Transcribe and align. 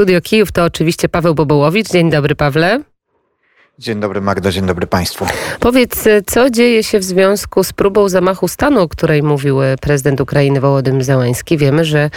Studio 0.00 0.20
Kijów 0.20 0.52
to 0.52 0.64
oczywiście 0.64 1.08
Paweł 1.08 1.34
Bobołowicz. 1.34 1.88
Dzień 1.88 2.10
dobry, 2.10 2.34
Pawle. 2.34 2.80
Dzień 3.78 4.00
dobry 4.00 4.20
Magda, 4.20 4.50
dzień 4.50 4.66
dobry 4.66 4.86
Państwu. 4.86 5.26
Powiedz, 5.60 6.04
co 6.26 6.50
dzieje 6.50 6.82
się 6.82 6.98
w 6.98 7.04
związku 7.04 7.64
z 7.64 7.72
próbą 7.72 8.08
zamachu 8.08 8.48
stanu, 8.48 8.80
o 8.80 8.88
której 8.88 9.22
mówił 9.22 9.58
prezydent 9.80 10.20
Ukrainy 10.20 10.60
Wołodymyr 10.60 11.04
Załański. 11.04 11.58
Wiemy, 11.58 11.84
że 11.84 12.10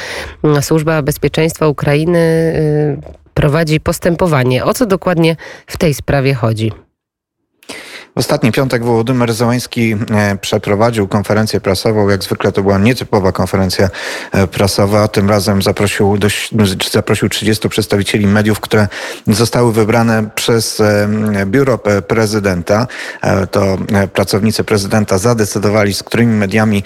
Służba 0.62 1.02
Bezpieczeństwa 1.02 1.68
Ukrainy 1.68 2.20
y, 2.20 3.32
prowadzi 3.34 3.80
postępowanie. 3.80 4.66
O 4.66 4.74
co 4.74 4.86
dokładnie 4.86 5.36
w 5.68 5.78
tej 5.78 5.94
sprawie 5.94 6.34
chodzi? 6.34 6.72
W 8.16 8.18
ostatni 8.18 8.52
piątek 8.52 8.84
Wołodymyr 8.84 9.34
Załański 9.34 9.96
e, 10.12 10.38
przeprowadził 10.38 11.08
konferencję 11.08 11.62
prasową. 11.62 12.10
Jak 12.10 12.24
zwykle 12.24 12.52
to 12.52 12.62
była 12.62 12.78
nietypowa 12.78 13.32
konferencja 13.32 13.90
e, 14.32 14.48
prasowa. 14.48 15.08
Tym 15.08 15.30
razem 15.30 15.62
zaprosił, 15.62 16.18
dość, 16.18 16.52
zaprosił 16.92 17.30
30 17.30 17.70
przedstawicieli 17.70 18.28
mediów, 18.28 18.60
które 18.60 18.88
zostały 19.28 19.74
wybrane 19.74 20.30
przez 20.36 20.80
e, 20.80 21.08
biuro 21.46 21.80
prezydenta. 22.08 22.88
To 23.52 23.78
pracownicy 24.14 24.64
prezydenta 24.64 25.18
zadecydowali, 25.18 25.94
z 25.94 26.04
którymi 26.04 26.34
mediami 26.34 26.84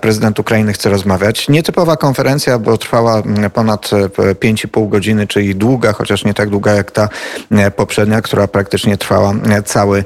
prezydent 0.00 0.38
Ukrainy 0.38 0.72
chce 0.72 0.90
rozmawiać. 0.90 1.48
Nietypowa 1.48 1.96
konferencja, 1.96 2.58
bo 2.58 2.78
trwała 2.78 3.22
ponad 3.54 3.90
5,5 3.90 4.88
godziny, 4.88 5.26
czyli 5.26 5.54
długa, 5.54 5.92
chociaż 5.92 6.24
nie 6.24 6.34
tak 6.34 6.50
długa 6.50 6.72
jak 6.72 6.90
ta 6.90 7.08
poprzednia, 7.76 8.22
która 8.22 8.48
praktycznie 8.48 8.98
trwała 8.98 9.34
cały 9.64 10.04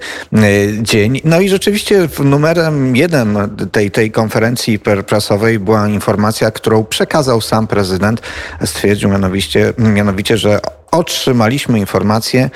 dzień. 0.82 1.20
No 1.24 1.41
i 1.41 1.48
rzeczywiście 1.48 2.09
numerem 2.24 2.96
jeden 2.96 3.38
tej, 3.73 3.91
tej 3.91 4.10
konferencji 4.10 4.78
prasowej 5.06 5.59
była 5.59 5.88
informacja, 5.88 6.51
którą 6.51 6.84
przekazał 6.84 7.41
sam 7.41 7.66
prezydent. 7.66 8.23
Stwierdził 8.65 9.09
mianowicie, 9.09 9.73
mianowicie 9.78 10.38
że 10.38 10.60
otrzymaliśmy 10.91 11.79
informację, 11.79 12.51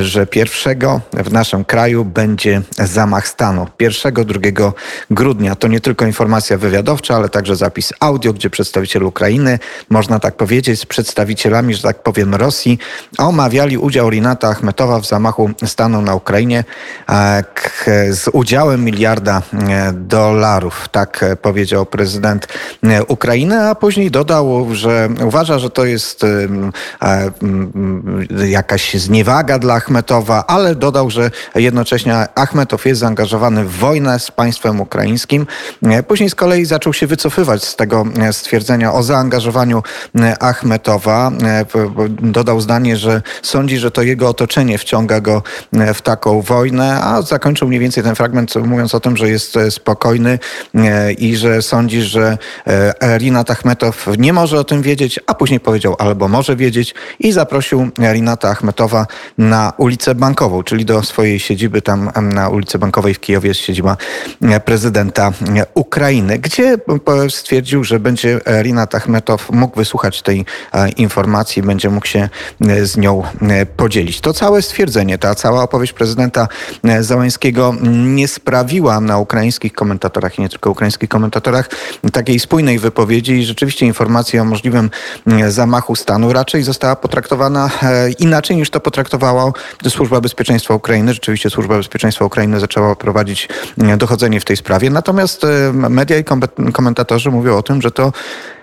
że 0.00 0.26
pierwszego 0.26 1.00
w 1.12 1.32
naszym 1.32 1.64
kraju 1.64 2.04
będzie 2.04 2.62
zamach 2.78 3.28
stanu. 3.28 3.66
1-2 3.80 4.72
grudnia. 5.10 5.54
To 5.54 5.68
nie 5.68 5.80
tylko 5.80 6.06
informacja 6.06 6.58
wywiadowcza, 6.58 7.16
ale 7.16 7.28
także 7.28 7.56
zapis 7.56 7.92
audio, 8.00 8.32
gdzie 8.32 8.50
przedstawiciele 8.50 9.06
Ukrainy, 9.06 9.58
można 9.90 10.20
tak 10.20 10.36
powiedzieć, 10.36 10.80
z 10.80 10.86
przedstawicielami, 10.86 11.74
że 11.74 11.82
tak 11.82 12.02
powiem, 12.02 12.34
Rosji, 12.34 12.78
omawiali 13.18 13.78
udział 13.78 14.10
Rinata 14.10 14.48
Achmetowa 14.48 15.00
w 15.00 15.06
zamachu 15.06 15.50
stanu 15.66 16.02
na 16.02 16.14
Ukrainie 16.14 16.64
z 18.10 18.28
udziałem 18.32 18.84
miliarda 18.84 19.42
e, 19.52 19.92
dolarów. 19.92 20.88
Tak 20.88 21.24
powiedział 21.42 21.86
prezydent 21.86 22.48
e, 22.82 23.04
Ukrainy, 23.04 23.68
a 23.68 23.74
później 23.74 24.10
dodał, 24.10 24.74
że 24.74 25.08
uważa, 25.24 25.58
że 25.58 25.70
to 25.70 25.84
jest 25.84 26.24
e, 26.24 26.28
jakaś 28.46 28.94
zniewaga 28.94 29.58
dla 29.58 29.74
Achmetowa, 29.74 30.44
ale 30.46 30.74
dodał, 30.74 31.10
że 31.10 31.30
jednocześnie 31.54 32.14
Achmetow 32.34 32.86
jest 32.86 33.00
zaangażowany 33.00 33.64
w 33.64 33.72
wojnę 33.72 34.18
z 34.18 34.30
państwem 34.30 34.80
ukraińskim. 34.80 35.46
Później 36.08 36.30
z 36.30 36.34
kolei 36.34 36.64
zaczął 36.64 36.92
się 36.92 37.06
wycofywać 37.06 37.64
z 37.64 37.76
tego 37.76 38.04
stwierdzenia 38.32 38.92
o 38.92 39.02
zaangażowaniu 39.02 39.82
Achmetowa. 40.40 41.32
Dodał 42.08 42.60
zdanie, 42.60 42.96
że 42.96 43.22
sądzi, 43.42 43.78
że 43.78 43.90
to 43.90 44.02
jego 44.02 44.28
otoczenie 44.28 44.78
wciąga 44.78 45.20
go 45.20 45.42
w 45.94 46.02
taką 46.02 46.42
wojnę, 46.42 47.00
a 47.00 47.22
zakończył 47.22 47.68
mniej 47.68 47.80
więcej 47.80 48.04
ten 48.04 48.14
fragment 48.14 48.54
mówiąc 48.54 48.94
o 48.94 49.00
tym, 49.00 49.16
że 49.16 49.28
jest 49.28 49.58
spokojny 49.70 50.38
i 51.18 51.36
że 51.36 51.62
sądzi, 51.62 52.02
że 52.02 52.38
Rinat 53.18 53.50
Achmetow 53.50 54.06
nie 54.18 54.32
może 54.32 54.58
o 54.58 54.64
tym 54.64 54.82
wiedzieć, 54.82 55.20
a 55.26 55.34
później 55.34 55.60
powiedział 55.60 55.96
albo 55.98 56.28
może 56.28 56.56
wiedzieć 56.56 56.94
i 57.18 57.32
zaprosił 57.32 57.63
zaprosił 57.64 57.90
Rinata 58.12 58.48
Achmetowa 58.50 59.06
na 59.38 59.72
ulicę 59.76 60.14
Bankową, 60.14 60.62
czyli 60.62 60.84
do 60.84 61.02
swojej 61.02 61.40
siedziby 61.40 61.82
tam 61.82 62.10
na 62.22 62.48
ulicy 62.48 62.78
Bankowej 62.78 63.14
w 63.14 63.20
Kijowie 63.20 63.48
jest 63.48 63.60
siedziba 63.60 63.96
prezydenta 64.64 65.32
Ukrainy, 65.74 66.38
gdzie 66.38 66.76
stwierdził, 67.28 67.84
że 67.84 68.00
będzie 68.00 68.40
Rinat 68.46 68.94
Achmetow 68.94 69.50
mógł 69.50 69.76
wysłuchać 69.76 70.22
tej 70.22 70.44
e, 70.72 70.88
informacji, 70.88 71.62
będzie 71.62 71.90
mógł 71.90 72.06
się 72.06 72.28
e, 72.60 72.86
z 72.86 72.96
nią 72.96 73.22
e, 73.42 73.66
podzielić. 73.66 74.20
To 74.20 74.32
całe 74.32 74.62
stwierdzenie, 74.62 75.18
ta 75.18 75.34
cała 75.34 75.62
opowieść 75.62 75.92
prezydenta 75.92 76.48
Załańskiego 77.00 77.74
nie 77.92 78.28
sprawiła 78.28 79.00
na 79.00 79.18
ukraińskich 79.18 79.72
komentatorach 79.72 80.38
i 80.38 80.42
nie 80.42 80.48
tylko 80.48 80.70
ukraińskich 80.70 81.08
komentatorach 81.08 81.70
takiej 82.12 82.40
spójnej 82.40 82.78
wypowiedzi 82.78 83.32
i 83.32 83.44
rzeczywiście 83.44 83.86
informacja 83.86 84.42
o 84.42 84.44
możliwym 84.44 84.90
zamachu 85.48 85.96
stanu 85.96 86.32
raczej 86.32 86.62
została 86.62 86.96
potraktowana 86.96 87.53
E, 87.56 88.10
inaczej 88.10 88.56
niż 88.56 88.70
to 88.70 88.80
potraktowała 88.80 89.52
Służba 89.88 90.20
Bezpieczeństwa 90.20 90.74
Ukrainy. 90.74 91.14
Rzeczywiście 91.14 91.50
Służba 91.50 91.76
Bezpieczeństwa 91.76 92.24
Ukrainy 92.24 92.60
zaczęła 92.60 92.96
prowadzić 92.96 93.48
e, 93.78 93.96
dochodzenie 93.96 94.40
w 94.40 94.44
tej 94.44 94.56
sprawie. 94.56 94.90
Natomiast 94.90 95.44
e, 95.44 95.72
media 95.72 96.18
i 96.18 96.24
komentatorzy 96.72 97.30
mówią 97.30 97.56
o 97.56 97.62
tym, 97.62 97.82
że 97.82 97.90
to 97.90 98.12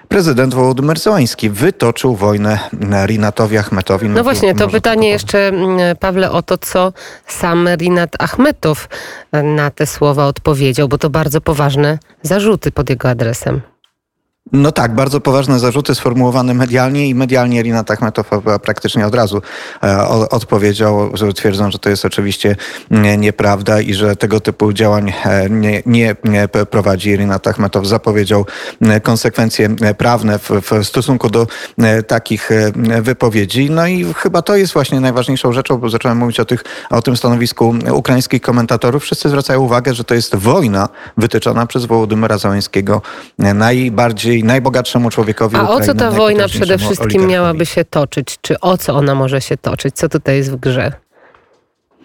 prezydent 0.08 0.54
Wołodymyr 0.54 1.00
Zełański 1.00 1.50
wytoczył 1.50 2.16
wojnę 2.16 2.60
Rinatowi 3.06 3.58
Achmetowi. 3.58 4.10
No, 4.10 4.16
no 4.16 4.24
właśnie, 4.24 4.56
to 4.56 4.68
pytanie 4.68 5.08
to 5.08 5.14
jeszcze, 5.14 5.48
mm, 5.48 5.98
Pawle, 5.98 6.32
o 6.32 6.42
to, 6.42 6.58
co 6.58 6.94
sam 7.28 7.70
Rinat 7.76 8.16
Achmetow 8.20 8.88
na 9.44 9.72
te 9.72 9.86
słowa 9.86 10.26
odpowiedział, 10.26 10.88
bo 10.88 10.98
to 10.98 11.10
bardzo 11.10 11.42
poważne 11.42 11.98
zarzuty 12.24 12.72
pod 12.72 12.90
jego 12.90 13.10
adresem. 13.10 13.62
No 14.54 14.72
tak, 14.72 14.96
bardzo 14.96 15.22
poważne 15.22 15.60
zarzuty 15.60 15.96
sformułowane 15.96 16.54
medialnie 16.54 17.10
i 17.10 17.16
medialnie 17.16 17.64
Rinat 17.64 17.92
Achmetow 17.92 18.30
praktycznie 18.64 19.08
od 19.08 19.16
razu 19.16 19.42
e, 19.84 20.08
odpowiedział, 20.08 21.10
że 21.14 21.34
twierdzą, 21.34 21.72
że 21.72 21.80
to 21.80 21.90
jest 21.90 22.06
oczywiście 22.06 22.56
nieprawda 23.18 23.82
i 23.82 23.94
że 23.94 24.16
tego 24.16 24.40
typu 24.40 24.74
działań 24.74 25.14
e, 25.26 25.50
nie, 25.50 25.84
nie, 25.86 26.16
nie 26.24 26.48
prowadzi. 26.48 27.18
Rinat 27.18 27.48
Achmetow 27.48 27.88
zapowiedział 27.88 28.46
konsekwencje 29.04 29.70
prawne 29.98 30.40
w, 30.40 30.50
w, 30.50 30.84
stosunku 30.84 31.30
do 31.30 31.48
takich 32.08 32.50
wypowiedzi. 33.02 33.70
No 33.70 33.88
i 33.88 34.14
chyba 34.14 34.42
to 34.42 34.56
jest 34.56 34.74
właśnie 34.74 35.00
najważniejszą 35.00 35.54
rzeczą, 35.54 35.78
bo 35.78 35.90
zacząłem 35.90 36.18
mówić 36.18 36.40
o, 36.40 36.46
tych, 36.46 36.64
o 36.90 37.02
tym 37.02 37.18
stanowisku 37.18 37.76
ukraińskich 37.94 38.42
komentatorów. 38.42 39.04
Wszyscy 39.04 39.30
zwracają 39.30 39.62
uwagę, 39.62 39.94
że 39.94 40.04
to 40.04 40.14
jest 40.14 40.36
wojna 40.36 40.90
wytyczona 41.18 41.66
przez 41.66 41.86
Wołodymyra 41.86 42.38
Załęskiego 42.38 43.02
najbardziej 43.38 44.31
najbogatszemu 44.44 45.10
człowiekowi 45.10 45.58
A 45.58 45.70
o 45.70 45.80
co 45.80 45.94
ta 45.94 46.12
wojna 46.12 46.48
przede 46.48 46.78
wszystkim 46.78 47.28
miałaby 47.28 47.66
się 47.66 47.86
toczyć? 47.86 48.38
Czy 48.42 48.60
o 48.60 48.78
co 48.78 48.96
ona 48.96 49.16
może 49.16 49.42
się 49.42 49.58
toczyć? 49.58 49.96
Co 49.96 50.10
tutaj 50.10 50.38
jest 50.38 50.52
w 50.52 50.56
grze? 50.56 50.92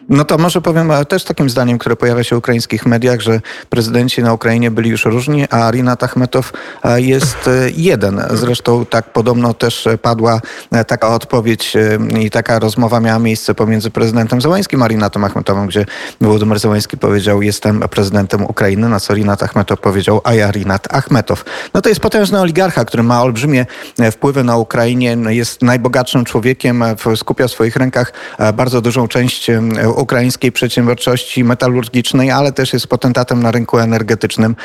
No 0.08 0.24
to 0.24 0.38
może 0.38 0.60
powiem 0.60 0.92
też 1.08 1.24
takim 1.24 1.50
zdaniem, 1.50 1.78
które 1.78 1.96
pojawia 1.96 2.24
się 2.24 2.36
w 2.36 2.38
ukraińskich 2.38 2.86
mediach, 2.86 3.20
że 3.20 3.40
prezydenci 3.70 4.22
na 4.22 4.32
Ukrainie 4.32 4.70
byli 4.70 4.90
już 4.90 5.04
różni, 5.04 5.44
a 5.50 5.70
Rinat 5.70 6.02
Achmetow 6.02 6.52
e, 6.84 7.00
jest 7.00 7.48
e, 7.48 7.70
jeden. 7.76 8.22
Zresztą 8.30 8.86
tak 8.86 9.12
podobno 9.12 9.54
też 9.54 9.88
padła 10.02 10.40
e, 10.72 10.84
taka 10.84 11.08
odpowiedź 11.08 11.76
i 12.20 12.30
taka 12.30 12.58
rozmowa 12.58 13.00
miała 13.00 13.18
miejsce 13.18 13.54
pomiędzy 13.54 13.90
prezydentem 13.90 14.40
Zełańskim 14.40 14.82
a 14.82 14.88
Rinatem 14.88 15.24
Achmetowem, 15.24 15.66
gdzie 15.66 15.86
Władimir 16.20 16.58
Zełański 16.58 16.96
powiedział, 16.98 17.42
jestem 17.42 17.80
prezydentem 17.80 18.44
Ukrainy, 18.44 18.88
na 18.88 19.00
co 19.00 19.14
Rinat 19.14 19.42
Achmetow 19.42 19.80
powiedział, 19.80 20.20
a 20.24 20.34
ja 20.34 20.50
Rinat 20.50 20.94
Achmetow. 20.94 21.44
No 21.74 21.82
to 21.82 21.88
jest 21.88 22.00
potężny 22.00 22.40
oligarcha, 22.40 22.84
który 22.84 23.02
ma 23.02 23.22
olbrzymie 23.22 23.66
wpływy 24.12 24.44
na 24.44 24.56
Ukrainie, 24.56 25.16
jest 25.28 25.62
najbogatszym 25.62 26.24
człowiekiem, 26.24 26.84
skupia 27.16 27.48
w 27.48 27.50
swoich 27.50 27.76
rękach 27.76 28.12
bardzo 28.54 28.80
dużą 28.80 29.08
część 29.08 29.50
ukraińskiej 29.96 30.52
przedsiębiorczości 30.52 31.44
metalurgicznej, 31.44 32.30
ale 32.30 32.52
też 32.52 32.72
jest 32.72 32.86
potentatem 32.86 33.42
na 33.42 33.50
rynku 33.50 33.78
energetycznym. 33.78 34.56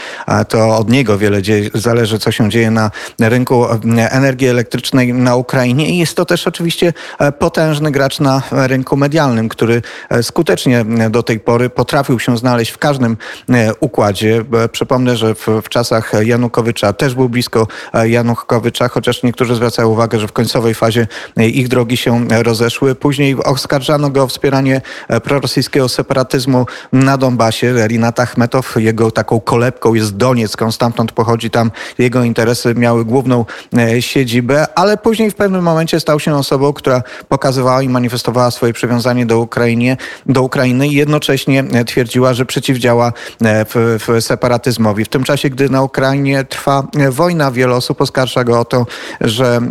To 0.50 0.78
od 0.78 0.90
niego 0.90 1.18
wiele 1.18 1.42
zależy, 1.74 2.20
co 2.20 2.32
się 2.32 2.50
dzieje 2.50 2.72
na 2.72 2.92
rynku 3.20 3.66
energii 4.10 4.48
elektrycznej 4.48 5.14
na 5.14 5.36
Ukrainie 5.36 5.90
i 5.90 5.98
jest 5.98 6.16
to 6.16 6.26
też 6.26 6.48
oczywiście 6.48 6.94
e, 7.20 7.32
potężny 7.32 7.92
gracz 7.92 8.20
na 8.20 8.42
rynku 8.52 8.98
medialnym, 8.98 9.50
który 9.50 9.82
e, 10.10 10.24
skutecznie 10.24 10.86
do 11.10 11.24
tej 11.24 11.40
pory 11.40 11.70
potrafił 11.70 12.20
się 12.20 12.38
znaleźć 12.38 12.72
w 12.72 12.78
każdym 12.78 13.18
e, 13.50 13.74
układzie. 13.80 14.44
Przypomnę, 14.72 15.18
że 15.18 15.36
w, 15.36 15.48
w 15.64 15.70
czasach 15.70 16.12
Janukowycza 16.22 16.94
też 16.94 17.16
był 17.16 17.30
blisko 17.30 17.68
Janukowycza, 18.04 18.88
chociaż 18.88 19.24
niektórzy 19.24 19.56
zwracają 19.56 19.88
uwagę, 19.88 20.20
że 20.20 20.28
w 20.28 20.32
końcowej 20.32 20.74
fazie 20.74 21.08
ich 21.38 21.68
drogi 21.68 21.98
się 21.98 22.28
rozeszły. 22.30 22.96
Później 22.96 23.36
oskarżano 23.44 24.10
go 24.10 24.24
o 24.24 24.28
wspieranie 24.28 24.82
prorosyjskiego 25.22 25.90
separatyzmu 25.90 26.66
na 26.94 27.18
Donbasie. 27.18 27.88
Rinat 27.88 28.20
Achmetow, 28.20 28.76
jego 28.76 29.12
taką 29.12 29.40
kolebką 29.40 29.94
jest 29.94 30.18
Donieck, 30.18 30.62
stamtąd 30.72 31.12
pochodzi, 31.12 31.50
tam 31.50 31.72
jego 31.98 32.24
interesy 32.24 32.76
miały 32.76 33.06
główną 33.06 33.46
siedzibę, 34.00 34.66
ale 34.76 34.98
później 34.98 35.32
w 35.32 35.36
pewnym 35.36 35.64
momencie 35.64 36.00
stał 36.00 36.20
się 36.20 36.36
osobą, 36.36 36.74
która 36.74 37.04
pokazywała 37.30 37.82
i 37.82 37.90
manifestowała 37.90 38.52
swoje 38.52 38.74
przywiązanie 38.74 39.26
do, 39.26 39.40
Ukrainie, 39.40 39.98
do 40.26 40.42
Ukrainy 40.42 40.88
i 40.88 40.94
jednocześnie 40.94 41.64
twierdziła, 41.86 42.34
że 42.34 42.46
przeciwdziała 42.46 43.14
w, 43.42 44.00
w 44.08 44.24
separatyzmowi. 44.24 45.06
W 45.06 45.10
tym 45.10 45.24
czasie, 45.24 45.50
gdy 45.50 45.70
na 45.70 45.82
Ukrainie 45.82 46.44
trwa 46.44 46.88
wojna, 47.10 47.52
wiele 47.52 47.76
osób 47.76 48.02
oskarża 48.02 48.44
go 48.44 48.60
o 48.60 48.66
to, 48.66 48.86
że 49.22 49.62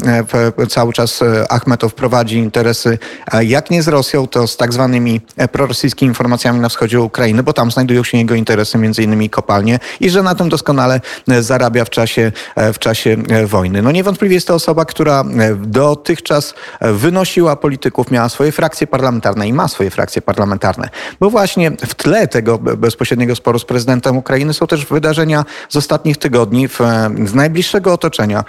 cały 0.68 0.92
czas 0.92 1.20
Achmetow 1.48 1.94
prowadzi 1.94 2.36
interesy, 2.36 2.98
jak 3.42 3.70
nie 3.70 3.82
z 3.82 3.88
Rosją, 3.88 4.26
to 4.26 4.46
z 4.46 4.56
tak 4.56 4.72
zwanymi 4.72 5.20
prorosyjskimi 5.52 6.08
informacjami 6.08 6.60
na 6.60 6.68
wschodzie 6.68 7.00
Ukrainy, 7.00 7.42
bo 7.42 7.52
tam 7.52 7.70
znajdują 7.70 8.04
się 8.04 8.18
jego 8.18 8.34
interesy, 8.34 8.78
między 8.78 9.02
innymi 9.02 9.30
kopalnie 9.30 9.78
i 10.00 10.10
że 10.10 10.22
na 10.22 10.34
tym 10.34 10.48
doskonale 10.48 11.00
zarabia 11.40 11.84
w 11.84 11.90
czasie, 11.90 12.32
w 12.56 12.78
czasie 12.78 13.16
wojny. 13.46 13.82
No 13.82 13.90
niewątpliwie 13.92 14.34
jest 14.34 14.46
to 14.46 14.54
osoba, 14.54 14.84
która 14.84 15.24
dotychczas 15.56 16.54
wynosiła 16.80 17.56
polityków, 17.56 18.10
miała 18.10 18.28
swoje 18.28 18.52
frakcje 18.52 18.86
parlamentarne 18.86 19.48
i 19.48 19.52
ma 19.52 19.68
swoje 19.68 19.90
frakcje 19.90 20.22
parlamentarne, 20.22 20.88
bo 21.20 21.30
właśnie 21.30 21.70
w 21.70 21.94
tle 21.94 22.28
tego 22.28 22.58
bezpośredniego 22.58 23.36
sporu 23.36 23.58
z 23.58 23.64
prezydentem 23.64 24.16
Ukrainy 24.16 24.54
są 24.54 24.66
też 24.66 24.86
wydarzenia 24.86 25.44
z 25.68 25.76
ostatnich 25.76 26.16
tygodni. 26.16 26.68
W, 26.68 26.78
z 27.26 27.34
najbliższego 27.34 27.92
otoczenia 27.92 28.44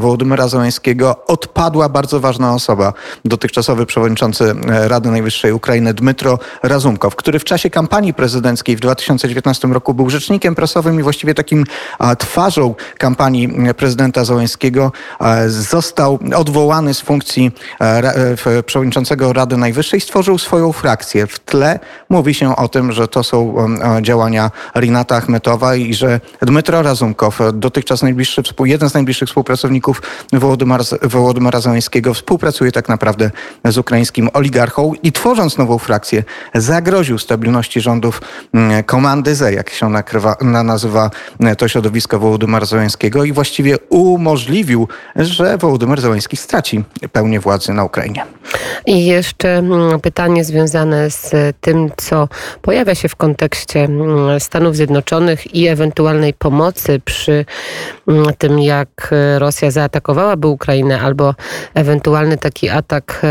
Wołodymyra 0.00 0.48
Zeleńskiego 0.48 1.24
odpadła 1.26 1.88
bardzo 1.88 2.20
ważna 2.20 2.54
osoba, 2.54 2.92
dotychczasowy 3.24 3.86
przewodniczący 3.86 4.54
Rady 4.66 5.10
Najwyższej 5.10 5.52
Ukrainy 5.52 5.94
Dmytro 5.94 6.33
Razumkow, 6.62 7.16
który 7.16 7.38
w 7.38 7.44
czasie 7.44 7.70
kampanii 7.70 8.14
prezydenckiej 8.14 8.76
w 8.76 8.80
2019 8.80 9.68
roku 9.68 9.94
był 9.94 10.10
rzecznikiem 10.10 10.54
prasowym 10.54 11.00
i 11.00 11.02
właściwie 11.02 11.34
takim 11.34 11.64
twarzą 12.18 12.74
kampanii 12.98 13.48
prezydenta 13.76 14.24
Zeleńskiego, 14.24 14.92
został 15.46 16.18
odwołany 16.36 16.94
z 16.94 17.00
funkcji 17.00 17.52
przewodniczącego 18.66 19.32
Rady 19.32 19.56
Najwyższej, 19.56 20.00
stworzył 20.00 20.38
swoją 20.38 20.72
frakcję. 20.72 21.26
W 21.26 21.38
tle 21.38 21.78
mówi 22.08 22.34
się 22.34 22.56
o 22.56 22.68
tym, 22.68 22.92
że 22.92 23.08
to 23.08 23.24
są 23.24 23.54
działania 24.02 24.50
Rinata 24.76 25.16
Achmetowa 25.16 25.74
i 25.74 25.94
że 25.94 26.20
Dmytro 26.42 26.82
Razumkow, 26.82 27.38
dotychczas 27.52 28.02
najbliższy, 28.02 28.42
jeden 28.64 28.90
z 28.90 28.94
najbliższych 28.94 29.28
współpracowników 29.28 30.02
Wołodymara, 30.32 30.84
Wołodymara 31.02 31.60
Zeleńskiego, 31.60 32.14
współpracuje 32.14 32.72
tak 32.72 32.88
naprawdę 32.88 33.30
z 33.64 33.78
ukraińskim 33.78 34.28
oligarchą 34.32 34.92
i 35.02 35.12
tworząc 35.12 35.58
nową 35.58 35.78
frakcję 35.78 36.23
zagroził 36.54 37.18
stabilności 37.18 37.80
rządów 37.80 38.22
komandy 38.86 39.34
Z, 39.34 39.54
jak 39.54 39.70
się 39.70 39.88
nakrywa, 39.88 40.36
nazywa 40.40 41.10
to 41.58 41.68
środowisko 41.68 42.18
Wołodymara 42.18 42.66
Zeleńskiego 42.66 43.24
i 43.24 43.32
właściwie 43.32 43.78
umożliwił, 43.88 44.88
że 45.16 45.58
Wołodymyr 45.58 46.00
Zeleński 46.00 46.36
straci 46.36 46.84
pełnię 47.12 47.40
władzy 47.40 47.72
na 47.72 47.84
Ukrainie. 47.84 48.24
I 48.86 49.06
jeszcze 49.06 49.62
pytanie 50.02 50.44
związane 50.44 51.10
z 51.10 51.32
tym, 51.60 51.90
co 51.96 52.28
pojawia 52.62 52.94
się 52.94 53.08
w 53.08 53.16
kontekście 53.16 53.88
Stanów 54.38 54.76
Zjednoczonych 54.76 55.54
i 55.54 55.66
ewentualnej 55.66 56.34
pomocy 56.34 57.00
przy 57.04 57.44
tym, 58.38 58.58
jak 58.58 59.14
Rosja 59.38 59.70
zaatakowałaby 59.70 60.48
Ukrainę, 60.48 61.00
albo 61.00 61.34
ewentualny 61.74 62.36
taki 62.38 62.68
atak 62.68 63.22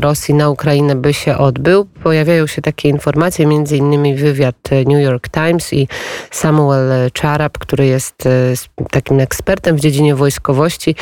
Rosji 0.00 0.34
na 0.34 0.48
Ukrainę 0.50 0.94
by 0.94 1.14
się 1.14 1.38
odbył. 1.38 1.86
Pojawiają 2.10 2.46
się 2.46 2.62
takie 2.62 2.88
informacje, 2.88 3.46
między 3.46 3.76
innymi 3.76 4.14
wywiad 4.14 4.56
New 4.86 5.02
York 5.02 5.28
Times 5.28 5.72
i 5.72 5.88
Samuel 6.30 7.10
Czarab, 7.12 7.58
który 7.58 7.86
jest 7.86 8.28
takim 8.90 9.20
ekspertem 9.20 9.76
w 9.76 9.80
dziedzinie 9.80 10.14
wojskowości, 10.14 10.94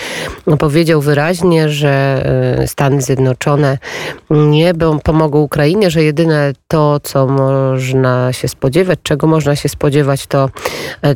powiedział 0.58 1.00
wyraźnie, 1.00 1.68
że 1.68 2.24
Stany 2.66 3.02
Zjednoczone 3.02 3.78
nie 4.30 4.72
pomogą 5.04 5.38
Ukrainie, 5.40 5.90
że 5.90 6.02
jedyne 6.02 6.52
to, 6.68 7.00
co 7.00 7.26
można 7.26 8.32
się 8.32 8.48
spodziewać, 8.48 8.98
czego 9.02 9.26
można 9.26 9.56
się 9.56 9.68
spodziewać, 9.68 10.26
to 10.26 10.50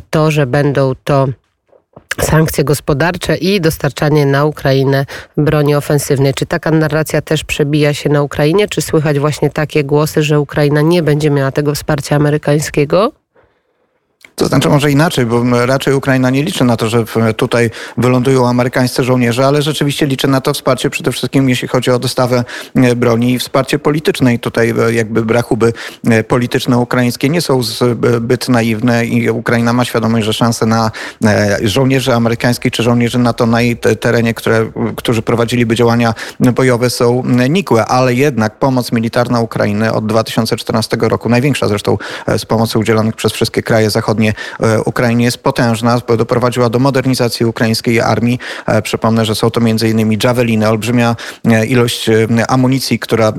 to, 0.09 0.31
że 0.31 0.45
będą 0.45 0.91
to 1.03 1.27
sankcje 2.21 2.63
gospodarcze 2.63 3.35
i 3.37 3.61
dostarczanie 3.61 4.25
na 4.25 4.45
Ukrainę 4.45 5.05
broni 5.37 5.75
ofensywnej. 5.75 6.33
Czy 6.33 6.45
taka 6.45 6.71
narracja 6.71 7.21
też 7.21 7.43
przebija 7.43 7.93
się 7.93 8.09
na 8.09 8.21
Ukrainie? 8.21 8.67
Czy 8.67 8.81
słychać 8.81 9.19
właśnie 9.19 9.49
takie 9.49 9.83
głosy, 9.83 10.23
że 10.23 10.39
Ukraina 10.39 10.81
nie 10.81 11.03
będzie 11.03 11.29
miała 11.29 11.51
tego 11.51 11.75
wsparcia 11.75 12.15
amerykańskiego? 12.15 13.22
To 14.35 14.45
znaczy 14.45 14.69
może 14.69 14.91
inaczej, 14.91 15.25
bo 15.25 15.65
raczej 15.65 15.93
Ukraina 15.93 16.29
nie 16.29 16.43
liczy 16.43 16.63
na 16.63 16.77
to, 16.77 16.89
że 16.89 17.05
tutaj 17.37 17.69
wylądują 17.97 18.47
amerykańscy 18.47 19.03
żołnierze, 19.03 19.47
ale 19.47 19.61
rzeczywiście 19.61 20.05
liczy 20.05 20.27
na 20.27 20.41
to 20.41 20.53
wsparcie 20.53 20.89
przede 20.89 21.11
wszystkim 21.11 21.49
jeśli 21.49 21.67
chodzi 21.67 21.91
o 21.91 21.99
dostawę 21.99 22.43
e, 22.75 22.95
broni 22.95 23.33
i 23.33 23.39
wsparcie 23.39 23.79
polityczne. 23.79 24.33
I 24.33 24.39
tutaj 24.39 24.73
e, 24.87 24.93
jakby 24.93 25.25
brachuby 25.25 25.73
e, 26.07 26.23
polityczne 26.23 26.77
ukraińskie 26.77 27.29
nie 27.29 27.41
są 27.41 27.63
zbyt 27.63 28.49
naiwne 28.49 29.05
i 29.05 29.29
Ukraina 29.29 29.73
ma 29.73 29.85
świadomość, 29.85 30.25
że 30.25 30.33
szanse 30.33 30.65
na 30.65 30.91
żołnierzy 31.63 32.13
amerykańskich 32.13 32.71
czy 32.71 32.83
żołnierzy 32.83 33.19
NATO 33.19 33.45
na 33.45 33.61
jej 33.61 33.77
terenie, 33.77 34.33
które, 34.33 34.71
którzy 34.95 35.21
prowadziliby 35.21 35.75
działania 35.75 36.13
bojowe 36.39 36.89
są 36.89 37.23
nikłe, 37.49 37.85
ale 37.85 38.13
jednak 38.13 38.59
pomoc 38.59 38.91
militarna 38.91 39.39
Ukrainy 39.39 39.93
od 39.93 40.05
2014 40.05 40.97
roku, 41.01 41.29
największa 41.29 41.67
zresztą 41.67 41.97
z 42.37 42.45
pomocy 42.45 42.79
udzielonych 42.79 43.15
przez 43.15 43.31
wszystkie 43.31 43.63
kraje 43.63 43.89
zachodnie 43.89 44.22
zachodnie 44.93 45.19
e, 45.19 45.23
jest 45.23 45.37
potężna, 45.37 46.01
bo 46.07 46.17
doprowadziła 46.17 46.69
do 46.69 46.79
modernizacji 46.79 47.45
ukraińskiej 47.45 48.01
armii. 48.01 48.39
E, 48.65 48.81
przypomnę, 48.81 49.25
że 49.25 49.35
są 49.35 49.49
to 49.51 49.61
m.in. 49.61 50.17
Javeliny, 50.23 50.69
olbrzymia 50.69 51.15
e, 51.45 51.65
ilość 51.65 52.09
amunicji, 52.47 52.99
która 52.99 53.33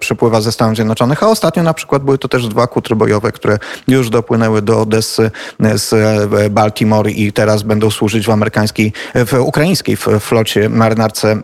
przypływa 0.00 0.40
ze 0.40 0.52
Stanów 0.52 0.76
Zjednoczonych, 0.76 1.22
a 1.22 1.28
ostatnio 1.28 1.62
na 1.62 1.74
przykład 1.74 2.02
były 2.02 2.18
to 2.18 2.28
też 2.28 2.48
dwa 2.48 2.66
kutry 2.66 2.96
bojowe, 2.96 3.32
które 3.32 3.58
już 3.88 4.10
dopłynęły 4.10 4.62
do 4.62 4.80
Odessy 4.80 5.30
z 5.74 5.94
Baltimore 6.50 7.10
i 7.10 7.32
teraz 7.32 7.62
będą 7.62 7.90
służyć 7.90 8.26
w 8.26 8.30
amerykańskiej, 8.30 8.92
w 9.14 9.32
ukraińskiej 9.40 9.96
flocie 10.20 10.68
marynarce 10.68 11.36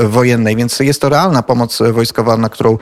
wojennej, 0.00 0.56
więc 0.56 0.80
jest 0.80 1.00
to 1.00 1.08
realna 1.08 1.42
pomoc 1.42 1.78
wojskowa, 1.92 2.36
na 2.36 2.48
którą 2.48 2.78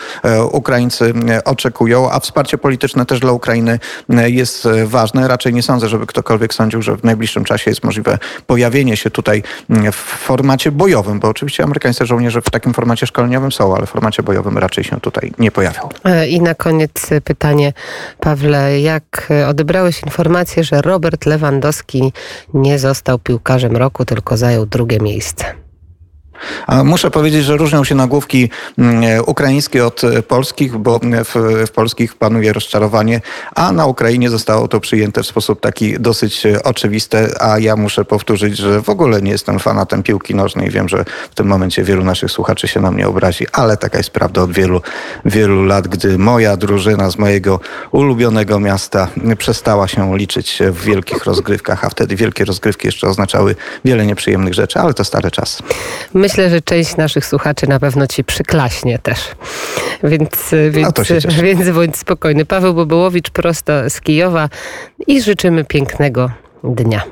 Ukraińcy 0.52 1.12
oczekują, 1.44 2.10
a 2.10 2.20
wsparcie 2.20 2.58
polityczne 2.58 3.06
też 3.06 3.20
dla 3.20 3.32
Ukrainy 3.32 3.78
jest 4.08 4.68
ważne 4.84 5.28
raczej 5.32 5.54
nie 5.54 5.62
sądzę, 5.62 5.88
żeby 5.88 6.06
ktokolwiek 6.06 6.54
sądził, 6.54 6.82
że 6.82 6.96
w 6.96 7.04
najbliższym 7.04 7.44
czasie 7.44 7.70
jest 7.70 7.84
możliwe 7.84 8.18
pojawienie 8.46 8.96
się 8.96 9.10
tutaj 9.10 9.42
mm, 9.70 9.92
w 9.92 9.96
formacie 9.96 10.72
bojowym, 10.72 11.20
bo 11.20 11.28
oczywiście 11.28 11.64
amerykańscy 11.64 12.06
żołnierze 12.06 12.42
w 12.42 12.50
takim 12.50 12.74
formacie 12.74 13.06
szkoleniowym 13.06 13.52
są, 13.52 13.76
ale 13.76 13.86
w 13.86 13.90
formacie 13.90 14.22
bojowym 14.22 14.58
raczej 14.58 14.84
się 14.84 15.00
tutaj 15.00 15.32
nie 15.38 15.50
pojawią. 15.50 15.88
E, 16.04 16.28
I 16.28 16.40
na 16.40 16.54
koniec 16.54 17.10
pytanie, 17.24 17.72
Pawle, 18.20 18.80
jak 18.80 19.32
odebrałeś 19.48 20.02
informację, 20.02 20.64
że 20.64 20.82
Robert 20.82 21.26
Lewandowski 21.26 22.12
nie 22.54 22.78
został 22.78 23.18
piłkarzem 23.18 23.76
roku, 23.76 24.04
tylko 24.04 24.36
zajął 24.36 24.66
drugie 24.66 24.98
miejsce? 24.98 25.61
Muszę 26.84 27.10
powiedzieć, 27.10 27.44
że 27.44 27.56
różnią 27.56 27.84
się 27.84 27.94
nagłówki 27.94 28.50
mm, 28.78 29.22
ukraińskie 29.26 29.86
od 29.86 30.04
e, 30.04 30.22
polskich, 30.22 30.76
bo 30.76 31.00
w, 31.24 31.34
w 31.66 31.70
polskich 31.70 32.14
panuje 32.14 32.52
rozczarowanie, 32.52 33.20
a 33.54 33.72
na 33.72 33.86
Ukrainie 33.86 34.30
zostało 34.30 34.68
to 34.68 34.80
przyjęte 34.80 35.22
w 35.22 35.26
sposób 35.26 35.60
taki 35.60 36.00
dosyć 36.00 36.46
e, 36.46 36.62
oczywisty, 36.62 37.28
a 37.40 37.58
ja 37.58 37.76
muszę 37.76 38.04
powtórzyć, 38.04 38.56
że 38.56 38.82
w 38.82 38.88
ogóle 38.88 39.22
nie 39.22 39.30
jestem 39.30 39.58
fanatem 39.58 40.02
piłki 40.02 40.34
nożnej. 40.34 40.70
Wiem, 40.70 40.88
że 40.88 41.04
w 41.30 41.34
tym 41.34 41.46
momencie 41.46 41.84
wielu 41.84 42.04
naszych 42.04 42.30
słuchaczy 42.30 42.68
się 42.68 42.80
na 42.80 42.90
mnie 42.90 43.08
obrazi, 43.08 43.46
ale 43.52 43.76
taka 43.76 43.98
jest 43.98 44.10
prawda 44.10 44.42
od 44.42 44.52
wielu, 44.52 44.80
wielu 45.24 45.64
lat, 45.64 45.88
gdy 45.88 46.18
moja 46.18 46.56
drużyna 46.56 47.10
z 47.10 47.18
mojego 47.18 47.60
ulubionego 47.90 48.60
miasta 48.60 49.08
przestała 49.38 49.88
się 49.88 50.16
liczyć 50.16 50.58
w 50.70 50.84
wielkich 50.84 51.24
rozgrywkach, 51.24 51.84
a 51.84 51.88
wtedy 51.88 52.16
wielkie 52.16 52.44
rozgrywki 52.44 52.88
jeszcze 52.88 53.06
oznaczały 53.08 53.56
wiele 53.84 54.06
nieprzyjemnych 54.06 54.54
rzeczy, 54.54 54.78
ale 54.78 54.94
to 54.94 55.04
stary 55.04 55.30
czas. 55.30 55.62
Myślę, 56.14 56.31
myślę, 56.32 56.50
że 56.50 56.60
część 56.60 56.96
naszych 56.96 57.26
słuchaczy 57.26 57.66
na 57.66 57.80
pewno 57.80 58.06
ci 58.06 58.24
przyklaśnie 58.24 58.98
też. 58.98 59.18
Więc, 60.04 60.54
więc, 60.70 60.94
więc 61.42 61.70
bądź 61.70 61.96
spokojny. 61.96 62.44
Paweł 62.44 62.74
Bobołowicz 62.74 63.30
prosto 63.30 63.90
z 63.90 64.00
Kijowa 64.00 64.48
i 65.06 65.22
życzymy 65.22 65.64
pięknego 65.64 66.30
dnia. 66.64 67.02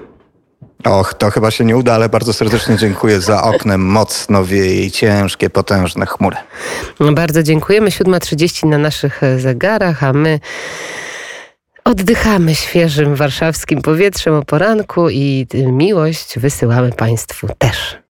Och, 0.85 1.15
to 1.15 1.31
chyba 1.31 1.51
się 1.51 1.65
nie 1.65 1.77
uda, 1.77 1.95
ale 1.95 2.09
bardzo 2.09 2.33
serdecznie 2.33 2.77
dziękuję 2.77 3.21
za 3.21 3.43
oknem. 3.43 3.81
Mocno 3.81 4.45
wieje 4.45 4.85
i 4.85 4.91
ciężkie, 4.91 5.51
potężne 5.51 6.07
chmury. 6.07 6.37
Bardzo 7.15 7.43
dziękujemy. 7.43 7.91
7.30 7.91 8.67
na 8.67 8.79
naszych 8.79 9.21
zegarach, 9.39 10.05
a 10.05 10.13
my 10.13 10.41
oddychamy 11.85 12.55
świeżym 12.55 13.15
warszawskim 13.15 13.83
powietrzem 13.83 14.35
o 14.35 14.43
poranku 14.43 15.11
i 15.11 15.47
miłość 15.55 16.39
wysyłamy 16.39 16.93
Państwu 16.93 17.49
też. 17.59 18.01